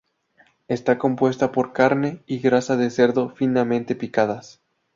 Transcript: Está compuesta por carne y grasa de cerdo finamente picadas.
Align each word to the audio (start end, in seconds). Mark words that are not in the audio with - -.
Está 0.67 0.97
compuesta 0.97 1.51
por 1.51 1.73
carne 1.73 2.23
y 2.25 2.39
grasa 2.39 2.75
de 2.75 2.89
cerdo 2.89 3.29
finamente 3.29 3.93
picadas. 3.95 4.59